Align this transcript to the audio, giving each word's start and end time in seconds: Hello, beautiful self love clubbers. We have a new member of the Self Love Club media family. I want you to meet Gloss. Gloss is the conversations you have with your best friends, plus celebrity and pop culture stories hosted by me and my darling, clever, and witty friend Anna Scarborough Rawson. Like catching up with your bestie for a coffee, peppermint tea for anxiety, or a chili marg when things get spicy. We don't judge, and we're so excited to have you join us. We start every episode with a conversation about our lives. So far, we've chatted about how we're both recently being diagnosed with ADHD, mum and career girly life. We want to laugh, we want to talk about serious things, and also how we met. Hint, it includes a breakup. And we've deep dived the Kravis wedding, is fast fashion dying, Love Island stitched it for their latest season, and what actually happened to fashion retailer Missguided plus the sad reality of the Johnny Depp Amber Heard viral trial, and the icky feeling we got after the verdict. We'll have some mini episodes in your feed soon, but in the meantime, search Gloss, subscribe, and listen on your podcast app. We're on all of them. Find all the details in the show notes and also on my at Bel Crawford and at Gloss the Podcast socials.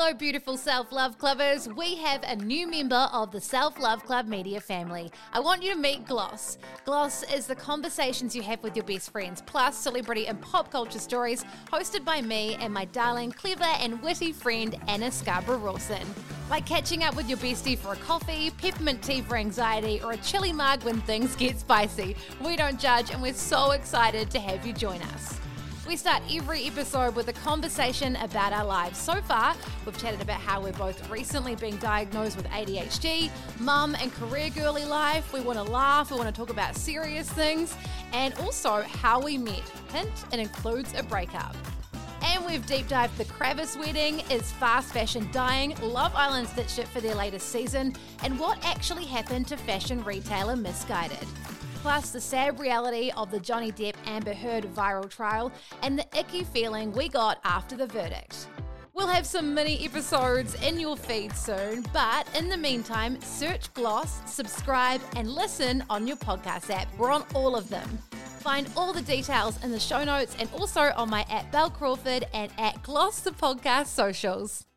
Hello, 0.00 0.14
beautiful 0.14 0.56
self 0.56 0.92
love 0.92 1.18
clubbers. 1.18 1.66
We 1.74 1.96
have 1.96 2.22
a 2.22 2.36
new 2.36 2.70
member 2.70 3.08
of 3.12 3.32
the 3.32 3.40
Self 3.40 3.80
Love 3.80 4.04
Club 4.04 4.28
media 4.28 4.60
family. 4.60 5.10
I 5.32 5.40
want 5.40 5.60
you 5.60 5.72
to 5.72 5.76
meet 5.76 6.06
Gloss. 6.06 6.56
Gloss 6.84 7.24
is 7.24 7.48
the 7.48 7.56
conversations 7.56 8.36
you 8.36 8.42
have 8.42 8.62
with 8.62 8.76
your 8.76 8.84
best 8.84 9.10
friends, 9.10 9.42
plus 9.44 9.76
celebrity 9.76 10.28
and 10.28 10.40
pop 10.40 10.70
culture 10.70 11.00
stories 11.00 11.44
hosted 11.72 12.04
by 12.04 12.22
me 12.22 12.56
and 12.60 12.72
my 12.72 12.84
darling, 12.84 13.32
clever, 13.32 13.64
and 13.64 14.00
witty 14.00 14.30
friend 14.30 14.76
Anna 14.86 15.10
Scarborough 15.10 15.58
Rawson. 15.58 16.06
Like 16.48 16.64
catching 16.64 17.02
up 17.02 17.16
with 17.16 17.28
your 17.28 17.38
bestie 17.38 17.76
for 17.76 17.94
a 17.94 17.96
coffee, 17.96 18.52
peppermint 18.52 19.02
tea 19.02 19.22
for 19.22 19.36
anxiety, 19.36 20.00
or 20.04 20.12
a 20.12 20.16
chili 20.18 20.52
marg 20.52 20.84
when 20.84 21.00
things 21.00 21.34
get 21.34 21.58
spicy. 21.58 22.14
We 22.40 22.54
don't 22.54 22.78
judge, 22.78 23.10
and 23.10 23.20
we're 23.20 23.34
so 23.34 23.72
excited 23.72 24.30
to 24.30 24.38
have 24.38 24.64
you 24.64 24.72
join 24.72 25.02
us. 25.02 25.37
We 25.88 25.96
start 25.96 26.22
every 26.30 26.64
episode 26.64 27.16
with 27.16 27.28
a 27.28 27.32
conversation 27.32 28.16
about 28.16 28.52
our 28.52 28.66
lives. 28.66 28.98
So 28.98 29.22
far, 29.22 29.54
we've 29.86 29.96
chatted 29.96 30.20
about 30.20 30.38
how 30.38 30.60
we're 30.60 30.74
both 30.74 31.08
recently 31.08 31.54
being 31.54 31.78
diagnosed 31.78 32.36
with 32.36 32.46
ADHD, 32.48 33.30
mum 33.58 33.96
and 33.98 34.12
career 34.12 34.50
girly 34.50 34.84
life. 34.84 35.32
We 35.32 35.40
want 35.40 35.56
to 35.56 35.62
laugh, 35.62 36.10
we 36.10 36.18
want 36.18 36.28
to 36.28 36.38
talk 36.38 36.50
about 36.50 36.76
serious 36.76 37.30
things, 37.30 37.74
and 38.12 38.34
also 38.34 38.82
how 38.82 39.18
we 39.22 39.38
met. 39.38 39.62
Hint, 39.90 40.12
it 40.30 40.40
includes 40.40 40.92
a 40.94 41.02
breakup. 41.02 41.56
And 42.22 42.44
we've 42.44 42.66
deep 42.66 42.86
dived 42.88 43.16
the 43.16 43.24
Kravis 43.24 43.78
wedding, 43.78 44.20
is 44.30 44.52
fast 44.52 44.92
fashion 44.92 45.26
dying, 45.32 45.74
Love 45.80 46.14
Island 46.14 46.48
stitched 46.48 46.80
it 46.80 46.88
for 46.88 47.00
their 47.00 47.14
latest 47.14 47.48
season, 47.48 47.94
and 48.22 48.38
what 48.38 48.62
actually 48.62 49.06
happened 49.06 49.46
to 49.46 49.56
fashion 49.56 50.04
retailer 50.04 50.54
Missguided 50.54 51.26
plus 51.82 52.10
the 52.10 52.20
sad 52.20 52.58
reality 52.58 53.10
of 53.16 53.30
the 53.30 53.40
Johnny 53.40 53.72
Depp 53.72 53.94
Amber 54.06 54.34
Heard 54.34 54.64
viral 54.74 55.08
trial, 55.08 55.52
and 55.82 55.98
the 55.98 56.06
icky 56.18 56.44
feeling 56.44 56.92
we 56.92 57.08
got 57.08 57.38
after 57.44 57.76
the 57.76 57.86
verdict. 57.86 58.48
We'll 58.94 59.06
have 59.06 59.26
some 59.26 59.54
mini 59.54 59.84
episodes 59.84 60.54
in 60.62 60.80
your 60.80 60.96
feed 60.96 61.32
soon, 61.36 61.84
but 61.92 62.26
in 62.36 62.48
the 62.48 62.56
meantime, 62.56 63.20
search 63.20 63.72
Gloss, 63.74 64.20
subscribe, 64.30 65.00
and 65.14 65.30
listen 65.30 65.84
on 65.88 66.06
your 66.06 66.16
podcast 66.16 66.70
app. 66.70 66.88
We're 66.98 67.12
on 67.12 67.24
all 67.32 67.54
of 67.54 67.68
them. 67.68 67.98
Find 68.40 68.68
all 68.76 68.92
the 68.92 69.02
details 69.02 69.62
in 69.62 69.70
the 69.70 69.78
show 69.78 70.02
notes 70.02 70.36
and 70.40 70.48
also 70.52 70.92
on 70.96 71.10
my 71.10 71.24
at 71.30 71.50
Bel 71.52 71.70
Crawford 71.70 72.26
and 72.34 72.50
at 72.58 72.82
Gloss 72.82 73.20
the 73.20 73.30
Podcast 73.30 73.86
socials. 73.86 74.67